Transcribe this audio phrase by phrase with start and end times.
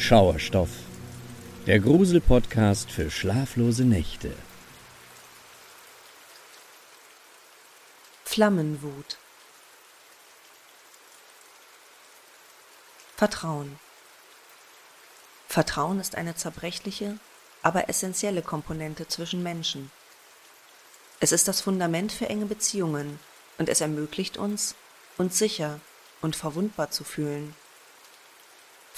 [0.00, 0.70] Schauerstoff,
[1.66, 4.32] der Grusel-Podcast für schlaflose Nächte.
[8.24, 9.18] Flammenwut.
[13.16, 13.78] Vertrauen.
[15.48, 17.18] Vertrauen ist eine zerbrechliche,
[17.62, 19.90] aber essentielle Komponente zwischen Menschen.
[21.18, 23.18] Es ist das Fundament für enge Beziehungen
[23.58, 24.76] und es ermöglicht uns,
[25.18, 25.80] uns sicher
[26.22, 27.54] und verwundbar zu fühlen.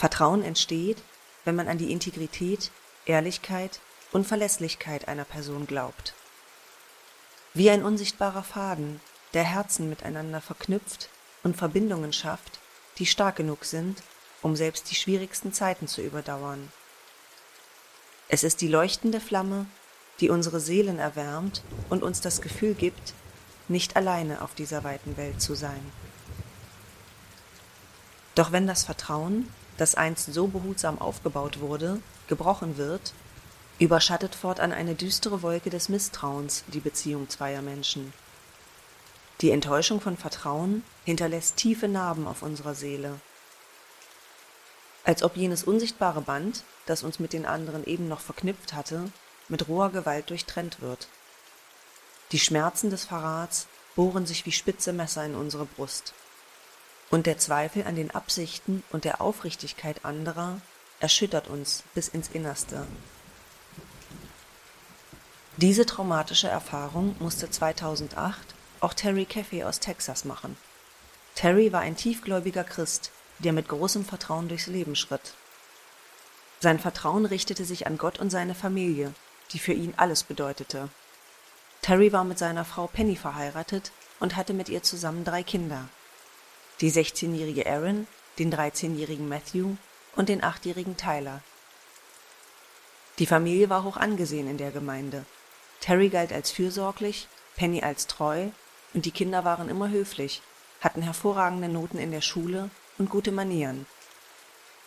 [0.01, 1.03] Vertrauen entsteht,
[1.45, 2.71] wenn man an die Integrität,
[3.05, 3.81] Ehrlichkeit
[4.13, 6.15] und Verlässlichkeit einer Person glaubt.
[7.53, 9.03] Wie ein unsichtbarer Faden,
[9.35, 11.11] der Herzen miteinander verknüpft
[11.43, 12.61] und Verbindungen schafft,
[12.97, 14.03] die stark genug sind,
[14.41, 16.73] um selbst die schwierigsten Zeiten zu überdauern.
[18.29, 19.67] Es ist die leuchtende Flamme,
[20.21, 23.13] die unsere Seelen erwärmt und uns das Gefühl gibt,
[23.69, 25.93] nicht alleine auf dieser weiten Welt zu sein.
[28.35, 33.15] Doch wenn das Vertrauen, das einst so behutsam aufgebaut wurde, gebrochen wird,
[33.79, 38.13] überschattet fortan eine düstere Wolke des Misstrauens die Beziehung zweier Menschen.
[39.41, 43.19] Die Enttäuschung von Vertrauen hinterlässt tiefe Narben auf unserer Seele.
[45.05, 49.11] Als ob jenes unsichtbare Band, das uns mit den anderen eben noch verknüpft hatte,
[49.49, 51.09] mit roher Gewalt durchtrennt wird.
[52.33, 56.13] Die Schmerzen des Verrats bohren sich wie spitze Messer in unsere Brust
[57.11, 60.61] und der Zweifel an den Absichten und der Aufrichtigkeit anderer
[61.01, 62.87] erschüttert uns bis ins Innerste.
[65.57, 70.57] Diese traumatische Erfahrung musste 2008 auch Terry Caffey aus Texas machen.
[71.35, 75.35] Terry war ein tiefgläubiger Christ, der mit großem Vertrauen durchs Leben schritt.
[76.61, 79.13] Sein Vertrauen richtete sich an Gott und seine Familie,
[79.53, 80.89] die für ihn alles bedeutete.
[81.83, 85.89] Terry war mit seiner Frau Penny verheiratet und hatte mit ihr zusammen drei Kinder
[86.81, 88.07] die 16-jährige Erin,
[88.39, 89.77] den 13-jährigen Matthew
[90.17, 91.43] und den 8-jährigen Tyler.
[93.19, 95.27] Die Familie war hoch angesehen in der Gemeinde.
[95.81, 98.49] Terry galt als fürsorglich, Penny als treu
[98.95, 100.43] und die Kinder waren immer höflich,
[100.81, 103.87] hatten hervorragende Noten in der Schule und gute Manieren.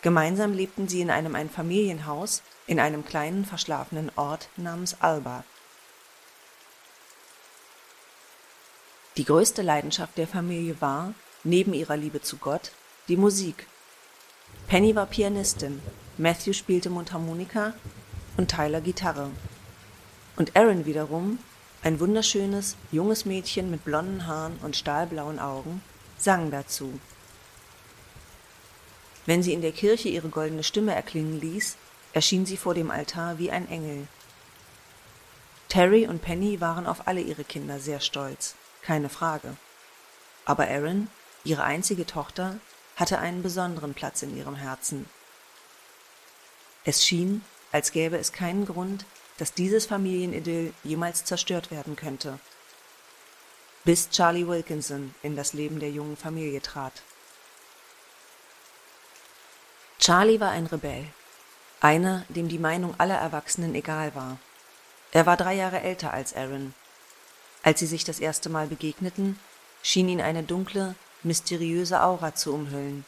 [0.02, 5.44] Gemeinsam lebten sie in einem Einfamilienhaus in einem kleinen verschlafenen Ort namens Alba.
[9.16, 12.72] Die größte Leidenschaft der Familie war, neben ihrer Liebe zu Gott,
[13.08, 13.66] die Musik.
[14.66, 15.80] Penny war Pianistin,
[16.16, 17.74] Matthew spielte Mundharmonika
[18.36, 19.30] und Tyler Gitarre.
[20.36, 21.38] Und Aaron wiederum,
[21.82, 25.82] ein wunderschönes, junges Mädchen mit blonden Haaren und stahlblauen Augen,
[26.18, 26.98] sang dazu.
[29.26, 31.76] Wenn sie in der Kirche ihre goldene Stimme erklingen ließ,
[32.12, 34.06] erschien sie vor dem Altar wie ein Engel.
[35.68, 39.56] Terry und Penny waren auf alle ihre Kinder sehr stolz, keine Frage.
[40.44, 41.08] Aber Aaron
[41.44, 42.58] Ihre einzige Tochter
[42.96, 45.06] hatte einen besonderen Platz in ihrem Herzen.
[46.84, 49.04] Es schien, als gäbe es keinen Grund,
[49.38, 52.38] dass dieses Familienidyll jemals zerstört werden könnte.
[53.84, 57.02] Bis Charlie Wilkinson in das Leben der jungen Familie trat.
[59.98, 61.06] Charlie war ein Rebell,
[61.80, 64.38] einer, dem die Meinung aller Erwachsenen egal war.
[65.12, 66.74] Er war drei Jahre älter als Aaron.
[67.62, 69.38] Als sie sich das erste Mal begegneten,
[69.82, 73.04] schien ihn eine dunkle, mysteriöse Aura zu umhüllen.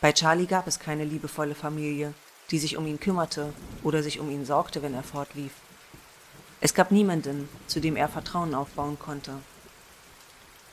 [0.00, 2.14] Bei Charlie gab es keine liebevolle Familie,
[2.50, 3.52] die sich um ihn kümmerte
[3.82, 5.52] oder sich um ihn sorgte, wenn er fortlief.
[6.60, 9.32] Es gab niemanden, zu dem er Vertrauen aufbauen konnte.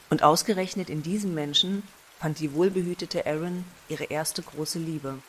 [0.10, 1.84] Und ausgerechnet in diesem Menschen
[2.20, 5.20] fand die wohlbehütete Erin ihre erste große Liebe.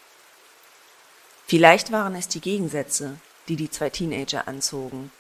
[1.46, 3.18] Vielleicht waren es die Gegensätze,
[3.48, 5.10] die die zwei Teenager anzogen.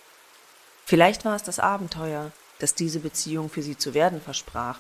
[0.84, 4.78] Vielleicht war es das Abenteuer, das diese Beziehung für sie zu werden versprach.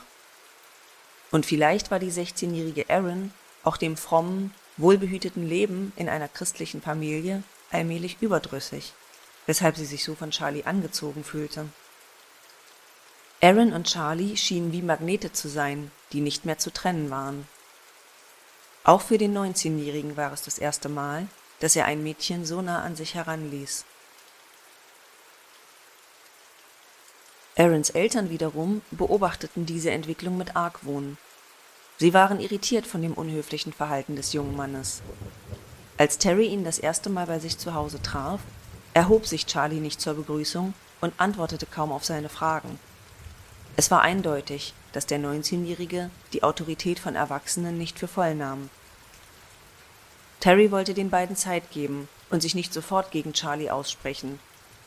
[1.32, 3.32] Und vielleicht war die 16-jährige Erin
[3.64, 8.92] auch dem frommen, wohlbehüteten Leben in einer christlichen Familie allmählich überdrüssig,
[9.46, 11.66] weshalb sie sich so von Charlie angezogen fühlte.
[13.40, 17.48] Erin und Charlie schienen wie Magnete zu sein, die nicht mehr zu trennen waren.
[18.84, 21.26] Auch für den 19-Jährigen war es das erste Mal,
[21.60, 23.84] dass er ein Mädchen so nah an sich heranließ.
[27.56, 31.18] Aarons Eltern wiederum beobachteten diese Entwicklung mit Argwohn.
[31.98, 35.02] Sie waren irritiert von dem unhöflichen Verhalten des jungen Mannes.
[35.98, 38.40] Als Terry ihn das erste Mal bei sich zu Hause traf,
[38.94, 40.72] erhob sich Charlie nicht zur Begrüßung
[41.02, 42.78] und antwortete kaum auf seine Fragen.
[43.76, 48.70] Es war eindeutig, dass der 19-Jährige die Autorität von Erwachsenen nicht für voll nahm.
[50.40, 54.40] Terry wollte den beiden Zeit geben und sich nicht sofort gegen Charlie aussprechen,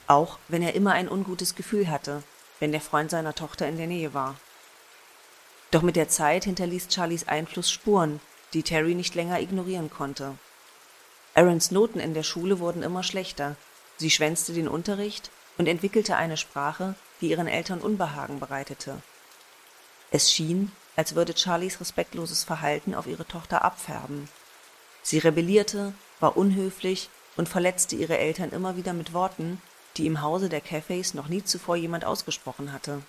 [0.07, 2.23] auch wenn er immer ein ungutes Gefühl hatte,
[2.59, 4.35] wenn der Freund seiner Tochter in der Nähe war.
[5.71, 8.21] Doch mit der Zeit hinterließ Charlies Einfluss Spuren,
[8.53, 10.37] die Terry nicht länger ignorieren konnte.
[11.33, 13.57] Aarons Noten in der Schule wurden immer schlechter.
[13.97, 19.01] Sie schwänzte den Unterricht und entwickelte eine Sprache, die ihren Eltern Unbehagen bereitete.
[20.11, 24.29] Es schien, als würde Charlies respektloses Verhalten auf ihre Tochter abfärben.
[25.01, 29.61] Sie rebellierte, war unhöflich und verletzte ihre Eltern immer wieder mit Worten,
[29.97, 33.01] die im Hause der Cafés noch nie zuvor jemand ausgesprochen hatte.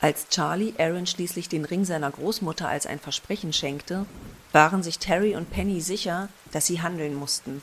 [0.00, 4.06] Als Charlie Aaron schließlich den Ring seiner Großmutter als ein Versprechen schenkte,
[4.52, 7.62] waren sich Terry und Penny sicher, dass sie handeln mussten.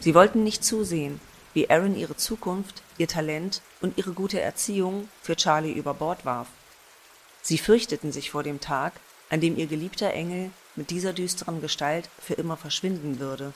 [0.00, 1.20] Sie wollten nicht zusehen,
[1.54, 6.48] wie Aaron ihre Zukunft, ihr Talent und ihre gute Erziehung für Charlie über Bord warf.
[7.40, 8.92] Sie fürchteten sich vor dem Tag,
[9.30, 13.54] an dem ihr geliebter Engel mit dieser düsteren Gestalt für immer verschwinden würde.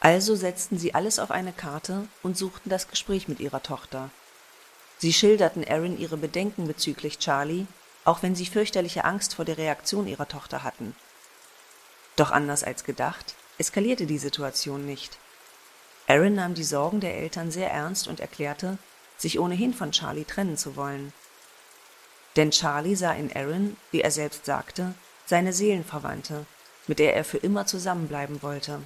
[0.00, 4.10] Also setzten sie alles auf eine Karte und suchten das Gespräch mit ihrer Tochter.
[4.98, 7.66] Sie schilderten Erin ihre Bedenken bezüglich Charlie,
[8.04, 10.94] auch wenn sie fürchterliche Angst vor der Reaktion ihrer Tochter hatten.
[12.16, 15.18] Doch anders als gedacht, eskalierte die Situation nicht.
[16.06, 18.78] Erin nahm die Sorgen der Eltern sehr ernst und erklärte,
[19.18, 21.12] sich ohnehin von Charlie trennen zu wollen.
[22.36, 24.94] Denn Charlie sah in Erin, wie er selbst sagte,
[25.26, 26.46] seine Seelenverwandte,
[26.86, 28.80] mit der er für immer zusammenbleiben wollte.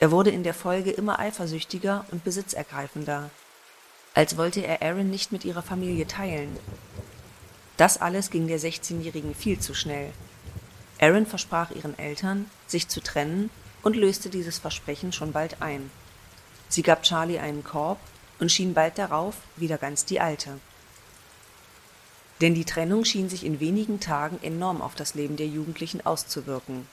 [0.00, 3.28] Er wurde in der Folge immer eifersüchtiger und besitzergreifender,
[4.14, 6.56] als wollte er Aaron nicht mit ihrer Familie teilen.
[7.76, 10.10] Das alles ging der 16-Jährigen viel zu schnell.
[10.98, 13.50] Aaron versprach ihren Eltern, sich zu trennen
[13.82, 15.90] und löste dieses Versprechen schon bald ein.
[16.70, 17.98] Sie gab Charlie einen Korb
[18.38, 20.60] und schien bald darauf wieder ganz die Alte.
[22.40, 26.88] Denn die Trennung schien sich in wenigen Tagen enorm auf das Leben der Jugendlichen auszuwirken.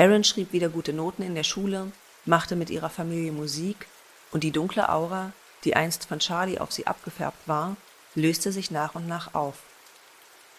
[0.00, 1.92] Aaron schrieb wieder gute Noten in der Schule,
[2.24, 3.86] machte mit ihrer Familie Musik
[4.30, 5.32] und die dunkle Aura,
[5.64, 7.76] die einst von Charlie auf sie abgefärbt war,
[8.14, 9.56] löste sich nach und nach auf.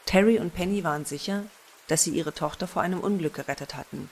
[0.05, 1.43] Terry und Penny waren sicher,
[1.87, 4.11] dass sie ihre Tochter vor einem Unglück gerettet hatten.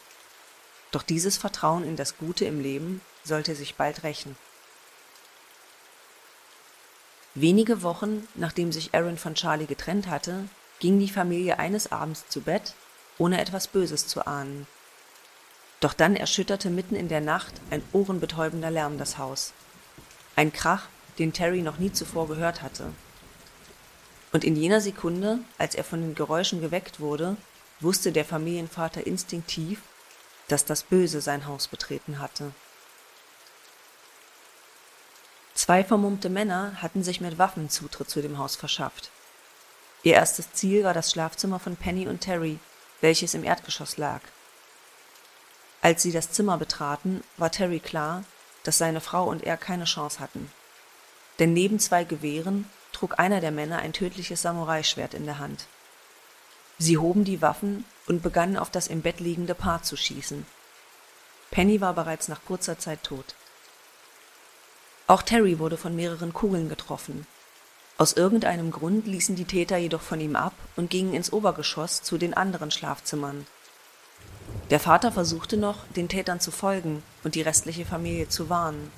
[0.89, 4.35] Doch dieses Vertrauen in das Gute im Leben sollte sich bald rächen.
[7.35, 10.45] Wenige Wochen nachdem sich Aaron von Charlie getrennt hatte,
[10.79, 12.73] ging die Familie eines Abends zu Bett,
[13.19, 14.65] ohne etwas Böses zu ahnen.
[15.79, 19.53] Doch dann erschütterte mitten in der Nacht ein ohrenbetäubender Lärm das Haus.
[20.35, 20.87] Ein Krach,
[21.17, 22.91] den Terry noch nie zuvor gehört hatte.
[24.31, 27.37] Und in jener Sekunde, als er von den Geräuschen geweckt wurde,
[27.79, 29.81] wusste der Familienvater instinktiv,
[30.47, 32.51] dass das Böse sein Haus betreten hatte.
[35.53, 39.11] Zwei vermummte Männer hatten sich mit Waffen Zutritt zu dem Haus verschafft.
[40.03, 42.59] Ihr erstes Ziel war das Schlafzimmer von Penny und Terry,
[43.01, 44.21] welches im Erdgeschoss lag.
[45.81, 48.23] Als sie das Zimmer betraten, war Terry klar,
[48.63, 50.51] dass seine Frau und er keine Chance hatten.
[51.39, 55.67] Denn neben zwei Gewehren trug einer der Männer ein tödliches Samurai-Schwert in der Hand.
[56.77, 60.45] Sie hoben die Waffen und begannen auf das im Bett liegende Paar zu schießen.
[61.51, 63.35] Penny war bereits nach kurzer Zeit tot.
[65.07, 67.25] Auch Terry wurde von mehreren Kugeln getroffen.
[67.97, 72.17] Aus irgendeinem Grund ließen die Täter jedoch von ihm ab und gingen ins Obergeschoss zu
[72.17, 73.45] den anderen Schlafzimmern.
[74.69, 78.91] Der Vater versuchte noch, den Tätern zu folgen und die restliche Familie zu warnen.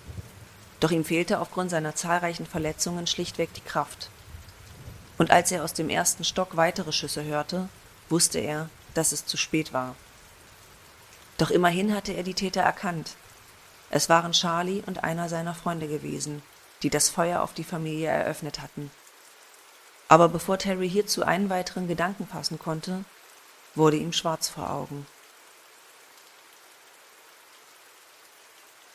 [0.82, 4.10] Doch ihm fehlte aufgrund seiner zahlreichen Verletzungen schlichtweg die Kraft.
[5.18, 7.70] Und als er aus dem ersten Stock weitere Schüsse hörte,
[8.10, 9.96] wusste er, dass es zu spät war.
[11.38, 13.16] Doch immerhin hatte er die Täter erkannt.
[13.90, 16.42] Es waren Charlie und einer seiner Freunde gewesen,
[16.84, 18.92] die das Feuer auf die Familie eröffnet hatten.
[20.08, 23.06] Aber bevor Terry hierzu einen weiteren Gedanken fassen konnte,
[23.76, 25.06] wurde ihm schwarz vor Augen.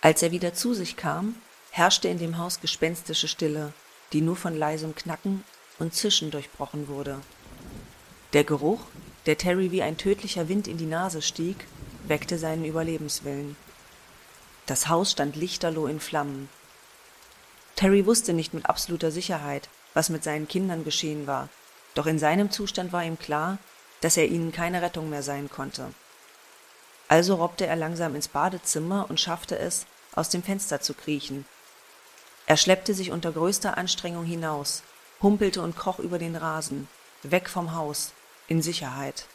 [0.07, 1.35] Als er wieder zu sich kam,
[1.73, 3.73] herrschte in dem Haus gespenstische Stille,
[4.13, 5.43] die nur von leisem Knacken
[5.81, 7.21] und Zischen durchbrochen wurde.
[8.33, 8.83] Der Geruch,
[9.27, 11.67] der Terry wie ein tödlicher Wind in die Nase stieg,
[12.07, 13.57] weckte seinen Überlebenswillen.
[14.67, 16.51] Das Haus stand lichterloh in Flammen.
[17.75, 21.49] Terry wusste nicht mit absoluter Sicherheit, was mit seinen Kindern geschehen war,
[21.97, 23.59] doch in seinem Zustand war ihm klar,
[24.03, 25.93] dass er ihnen keine Rettung mehr sein konnte.
[27.09, 29.85] Also robbte er langsam ins Badezimmer und schaffte es,
[30.17, 31.45] aus dem Fenster zu kriechen.
[32.47, 34.83] Er schleppte sich unter größter Anstrengung hinaus,
[35.23, 36.89] humpelte und kroch über den Rasen,
[37.23, 38.13] weg vom Haus,
[38.49, 39.27] in Sicherheit.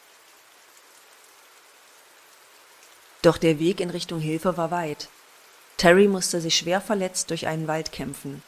[3.21, 5.09] Doch der Weg in Richtung Hilfe war weit.
[5.77, 8.43] Terry musste sich schwer verletzt durch einen Wald kämpfen.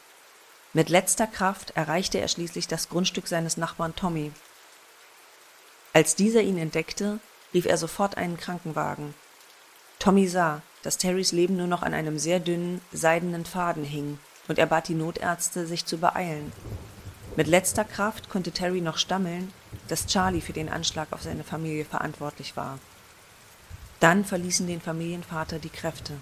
[0.72, 4.32] Mit letzter Kraft erreichte er schließlich das Grundstück seines Nachbarn Tommy.
[5.92, 7.20] Als dieser ihn entdeckte,
[7.52, 9.14] rief er sofort einen Krankenwagen.
[10.00, 14.58] Tommy sah, dass Terrys Leben nur noch an einem sehr dünnen, seidenen Faden hing, und
[14.58, 16.52] er bat die Notärzte, sich zu beeilen.
[17.36, 19.50] Mit letzter Kraft konnte Terry noch stammeln,
[19.88, 22.78] dass Charlie für den Anschlag auf seine Familie verantwortlich war.
[23.98, 26.12] Dann verließen den Familienvater die Kräfte.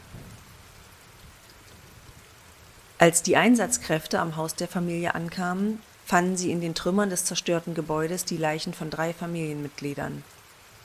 [2.99, 7.75] Als die Einsatzkräfte am Haus der Familie ankamen, fanden sie in den Trümmern des zerstörten
[7.75, 10.23] Gebäudes die Leichen von drei Familienmitgliedern.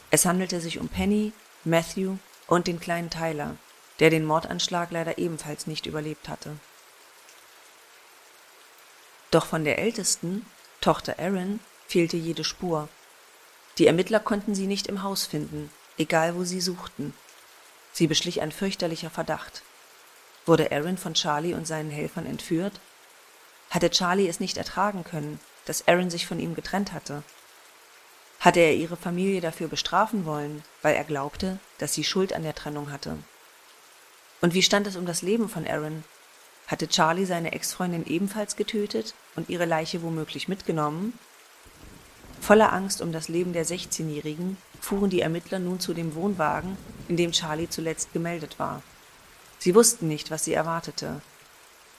[0.09, 1.31] Es handelte sich um Penny,
[1.63, 2.15] Matthew
[2.47, 3.55] und den kleinen Tyler,
[3.99, 6.57] der den Mordanschlag leider ebenfalls nicht überlebt hatte.
[9.31, 10.45] Doch von der ältesten,
[10.81, 12.87] Tochter Erin, fehlte jede Spur.
[13.77, 17.13] Die Ermittler konnten sie nicht im Haus finden, egal wo sie suchten.
[17.91, 19.63] Sie beschlich ein fürchterlicher Verdacht.
[20.45, 22.79] Wurde Aaron von Charlie und seinen Helfern entführt?
[23.69, 27.23] Hatte Charlie es nicht ertragen können, dass Aaron sich von ihm getrennt hatte?
[28.39, 32.55] Hatte er ihre Familie dafür bestrafen wollen, weil er glaubte, dass sie Schuld an der
[32.55, 33.17] Trennung hatte?
[34.41, 36.03] Und wie stand es um das Leben von Aaron?
[36.67, 41.17] Hatte Charlie seine Ex-Freundin ebenfalls getötet und ihre Leiche womöglich mitgenommen?
[42.41, 46.77] Voller Angst um das Leben der 16-Jährigen fuhren die Ermittler nun zu dem Wohnwagen,
[47.07, 48.83] in dem Charlie zuletzt gemeldet war.
[49.59, 51.21] Sie wussten nicht, was sie erwartete.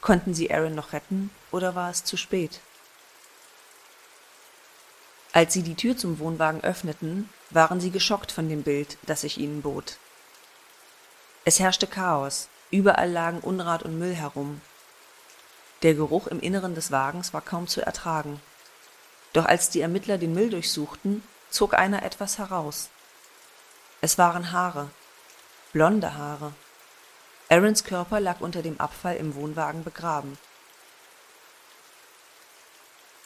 [0.00, 2.60] Konnten sie Aaron noch retten oder war es zu spät?
[5.32, 9.38] Als sie die Tür zum Wohnwagen öffneten, waren sie geschockt von dem Bild, das sich
[9.38, 9.98] ihnen bot.
[11.48, 14.60] Es herrschte Chaos, überall lagen Unrat und Müll herum.
[15.82, 18.38] Der Geruch im Inneren des Wagens war kaum zu ertragen.
[19.32, 22.90] Doch als die Ermittler den Müll durchsuchten, zog einer etwas heraus.
[24.02, 24.90] Es waren Haare,
[25.72, 26.52] blonde Haare.
[27.48, 30.36] Aarons Körper lag unter dem Abfall im Wohnwagen begraben.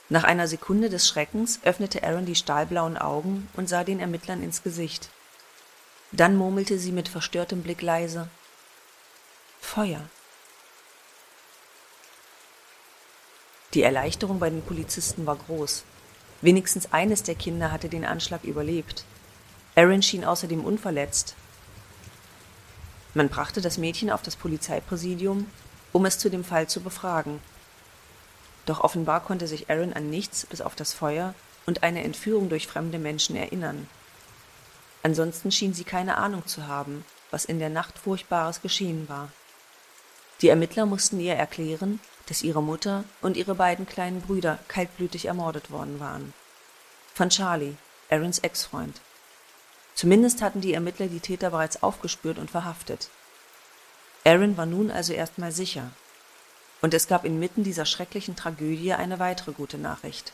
[0.09, 4.63] Nach einer Sekunde des Schreckens öffnete Aaron die stahlblauen Augen und sah den Ermittlern ins
[4.63, 5.11] Gesicht.
[6.13, 8.29] Dann murmelte sie mit verstörtem Blick leise
[9.61, 10.01] Feuer.
[13.75, 15.85] Die Erleichterung bei den Polizisten war groß.
[16.43, 19.05] Wenigstens eines der Kinder hatte den Anschlag überlebt.
[19.75, 21.35] Aaron schien außerdem unverletzt,
[23.15, 25.47] man brachte das Mädchen auf das Polizeipräsidium,
[25.93, 27.41] um es zu dem Fall zu befragen.
[28.65, 31.35] Doch offenbar konnte sich Aaron an nichts bis auf das Feuer
[31.67, 33.87] und eine Entführung durch fremde Menschen erinnern.
[35.03, 39.31] Ansonsten schien sie keine Ahnung zu haben, was in der Nacht Furchtbares geschehen war.
[40.41, 45.71] Die Ermittler mussten ihr erklären, dass ihre Mutter und ihre beiden kleinen Brüder kaltblütig ermordet
[45.71, 46.33] worden waren.
[47.15, 47.77] Von Charlie,
[48.11, 49.01] Aarons Ex-Freund.
[49.95, 53.11] Zumindest hatten die Ermittler die Täter bereits aufgespürt und verhaftet.
[54.25, 55.91] Aaron war nun also erstmal sicher.
[56.81, 60.33] Und es gab inmitten dieser schrecklichen Tragödie eine weitere gute Nachricht.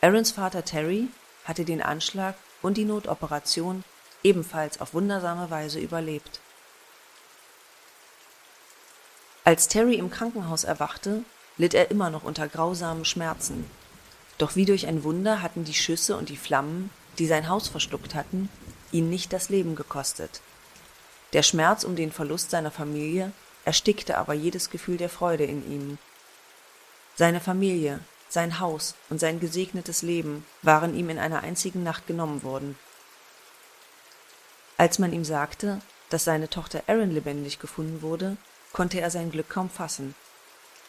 [0.00, 1.08] Aarons Vater Terry
[1.44, 3.84] hatte den Anschlag und die Notoperation
[4.22, 6.40] ebenfalls auf wundersame Weise überlebt.
[9.44, 11.22] Als Terry im Krankenhaus erwachte,
[11.58, 13.70] litt er immer noch unter grausamen Schmerzen.
[14.38, 18.14] Doch wie durch ein Wunder hatten die Schüsse und die Flammen die sein Haus verschluckt
[18.14, 18.48] hatten,
[18.92, 20.40] ihn nicht das Leben gekostet.
[21.32, 23.32] Der Schmerz um den Verlust seiner Familie
[23.64, 25.98] erstickte aber jedes Gefühl der Freude in ihm.
[27.16, 28.00] Seine Familie,
[28.34, 32.76] sein Haus und sein gesegnetes Leben waren ihm in einer einzigen Nacht genommen worden.
[34.76, 38.36] Als man ihm sagte, dass seine Tochter Erin lebendig gefunden wurde,
[38.72, 40.14] konnte er sein Glück kaum fassen.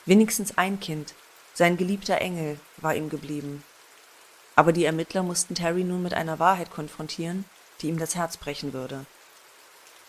[0.06, 1.14] Wenigstens ein Kind,
[1.54, 3.64] sein geliebter Engel, war ihm geblieben.
[4.56, 7.46] Aber die Ermittler mussten Terry nun mit einer Wahrheit konfrontieren,
[7.82, 9.06] die ihm das Herz brechen würde.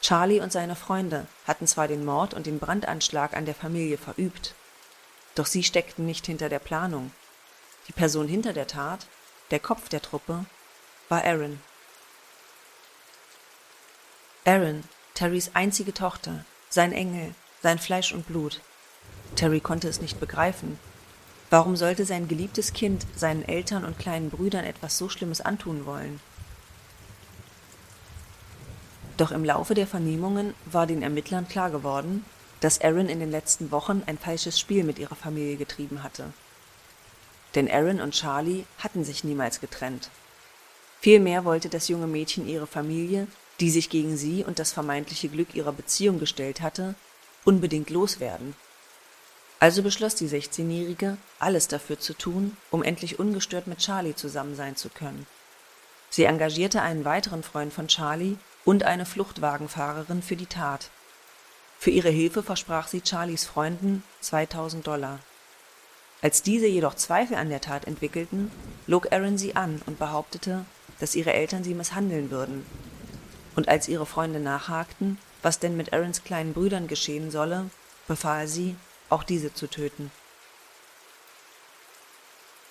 [0.00, 4.54] Charlie und seine Freunde hatten zwar den Mord und den Brandanschlag an der Familie verübt,
[5.34, 7.10] doch sie steckten nicht hinter der Planung.
[7.88, 9.06] Die Person hinter der Tat,
[9.50, 10.44] der Kopf der Truppe,
[11.08, 11.60] war Aaron.
[14.44, 18.60] Aaron, Terrys einzige Tochter, sein Engel, sein Fleisch und Blut.
[19.34, 20.78] Terry konnte es nicht begreifen,
[21.48, 26.20] Warum sollte sein geliebtes Kind seinen Eltern und kleinen Brüdern etwas so Schlimmes antun wollen?
[29.16, 32.24] Doch im Laufe der Vernehmungen war den Ermittlern klar geworden,
[32.60, 36.32] dass Aaron in den letzten Wochen ein falsches Spiel mit ihrer Familie getrieben hatte.
[37.56, 40.10] Denn Aaron und Charlie hatten sich niemals getrennt.
[41.00, 43.26] Vielmehr wollte das junge Mädchen ihre Familie,
[43.60, 46.94] die sich gegen sie und das vermeintliche Glück ihrer Beziehung gestellt hatte,
[47.44, 48.54] unbedingt loswerden.
[49.58, 54.76] Also beschloss die 16-Jährige, alles dafür zu tun, um endlich ungestört mit Charlie zusammen sein
[54.76, 55.26] zu können.
[56.10, 60.90] Sie engagierte einen weiteren Freund von Charlie und eine Fluchtwagenfahrerin für die Tat.
[61.78, 65.20] Für ihre Hilfe versprach sie Charlies Freunden 2000 Dollar.
[66.26, 68.50] Als diese jedoch Zweifel an der Tat entwickelten,
[68.88, 70.64] log Aaron sie an und behauptete,
[70.98, 72.66] dass ihre Eltern sie misshandeln würden.
[73.54, 77.70] Und als ihre Freunde nachhakten, was denn mit Aarons kleinen Brüdern geschehen solle,
[78.08, 78.74] befahl sie,
[79.08, 80.10] auch diese zu töten.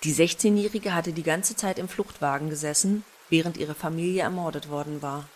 [0.04, 5.30] Die 16-Jährige hatte die ganze Zeit im Fluchtwagen gesessen, während ihre Familie ermordet worden war.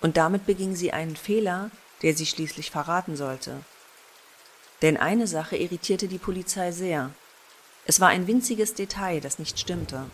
[0.00, 1.72] Und damit beging sie einen Fehler,
[2.02, 3.56] der sie schließlich verraten sollte.
[4.80, 7.10] Denn eine Sache irritierte die Polizei sehr.
[7.88, 10.04] Es war ein winziges Detail, das nicht stimmte.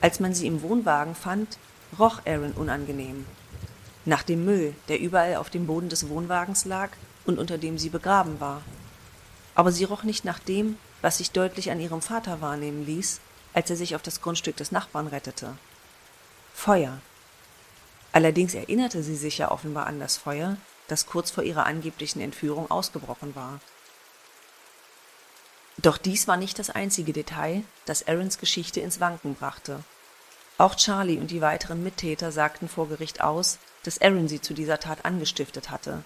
[0.00, 1.58] Als man sie im Wohnwagen fand,
[1.98, 3.26] roch Aaron unangenehm.
[4.04, 6.90] Nach dem Müll, der überall auf dem Boden des Wohnwagens lag
[7.26, 8.62] und unter dem sie begraben war.
[9.56, 13.20] Aber sie roch nicht nach dem, was sich deutlich an ihrem Vater wahrnehmen ließ,
[13.54, 15.56] als er sich auf das Grundstück des Nachbarn rettete.
[16.54, 16.98] Feuer.
[18.12, 22.70] Allerdings erinnerte sie sich ja offenbar an das Feuer, das kurz vor ihrer angeblichen Entführung
[22.70, 23.58] ausgebrochen war.
[25.82, 29.82] Doch dies war nicht das einzige Detail, das Aarons Geschichte ins Wanken brachte.
[30.58, 34.78] Auch Charlie und die weiteren Mittäter sagten vor Gericht aus, dass Aaron sie zu dieser
[34.78, 36.04] Tat angestiftet hatte.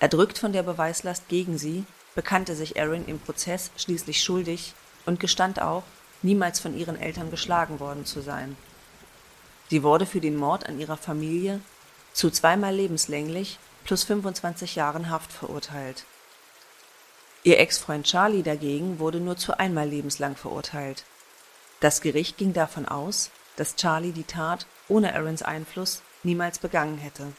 [0.00, 1.84] Erdrückt von der Beweislast gegen sie,
[2.16, 4.74] bekannte sich Aaron im Prozess schließlich schuldig
[5.06, 5.84] und gestand auch,
[6.22, 8.56] niemals von ihren Eltern geschlagen worden zu sein.
[9.70, 11.60] Sie wurde für den Mord an ihrer Familie
[12.12, 16.04] zu zweimal lebenslänglich plus 25 Jahren Haft verurteilt.
[17.46, 21.04] Ihr Ex-Freund Charlie dagegen wurde nur zu einmal lebenslang verurteilt.
[21.80, 27.34] Das Gericht ging davon aus, dass Charlie die Tat ohne Aarons Einfluss niemals begangen hätte.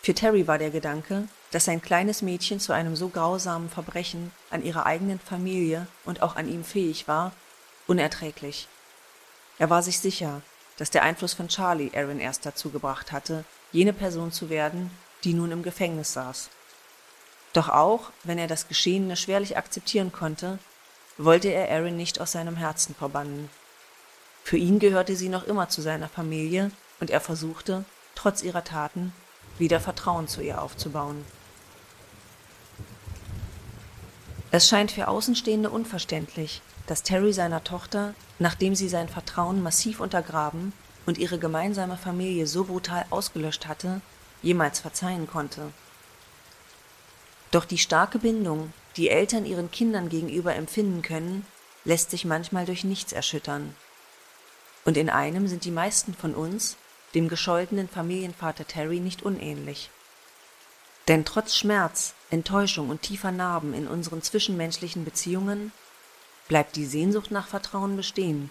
[0.00, 4.62] Für Terry war der Gedanke, dass sein kleines Mädchen zu einem so grausamen Verbrechen an
[4.62, 7.32] ihrer eigenen Familie und auch an ihm fähig war,
[7.88, 8.68] unerträglich.
[9.58, 10.42] Er war sich sicher,
[10.76, 14.90] dass der Einfluss von Charlie Aaron erst dazu gebracht hatte, jene Person zu werden,
[15.24, 16.50] die nun im Gefängnis saß.
[17.54, 20.58] Doch auch, wenn er das Geschehene schwerlich akzeptieren konnte,
[21.16, 23.48] wollte er Aaron nicht aus seinem Herzen verbannen.
[24.42, 27.84] Für ihn gehörte sie noch immer zu seiner Familie und er versuchte,
[28.16, 29.12] trotz ihrer Taten,
[29.56, 31.24] wieder Vertrauen zu ihr aufzubauen.
[34.50, 40.72] Es scheint für Außenstehende unverständlich, dass Terry seiner Tochter, nachdem sie sein Vertrauen massiv untergraben
[41.06, 44.00] und ihre gemeinsame Familie so brutal ausgelöscht hatte,
[44.42, 45.70] jemals verzeihen konnte.
[47.54, 51.46] Doch die starke Bindung, die Eltern ihren Kindern gegenüber empfinden können,
[51.84, 53.76] lässt sich manchmal durch nichts erschüttern.
[54.84, 56.76] Und in einem sind die meisten von uns,
[57.14, 59.90] dem gescholtenen Familienvater Terry, nicht unähnlich.
[61.06, 65.70] Denn trotz Schmerz, Enttäuschung und tiefer Narben in unseren zwischenmenschlichen Beziehungen
[66.48, 68.50] bleibt die Sehnsucht nach Vertrauen bestehen.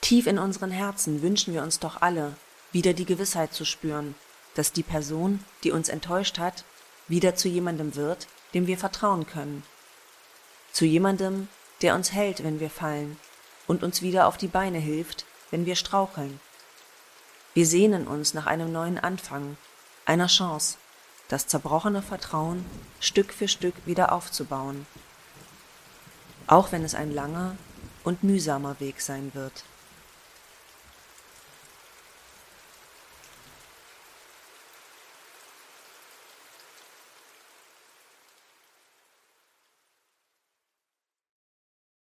[0.00, 2.34] Tief in unseren Herzen wünschen wir uns doch alle,
[2.72, 4.16] wieder die Gewissheit zu spüren,
[4.56, 6.64] dass die Person, die uns enttäuscht hat,
[7.12, 9.62] wieder zu jemandem wird, dem wir vertrauen können.
[10.72, 11.48] Zu jemandem,
[11.82, 13.18] der uns hält, wenn wir fallen
[13.66, 16.40] und uns wieder auf die Beine hilft, wenn wir straucheln.
[17.52, 19.58] Wir sehnen uns nach einem neuen Anfang,
[20.06, 20.78] einer Chance,
[21.28, 22.64] das zerbrochene Vertrauen
[22.98, 24.86] Stück für Stück wieder aufzubauen,
[26.46, 27.56] auch wenn es ein langer
[28.04, 29.64] und mühsamer Weg sein wird.